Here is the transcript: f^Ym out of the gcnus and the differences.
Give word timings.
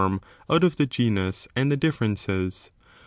f^Ym 0.01 0.19
out 0.49 0.63
of 0.63 0.77
the 0.77 0.87
gcnus 0.87 1.47
and 1.55 1.71
the 1.71 1.77
differences. 1.77 2.71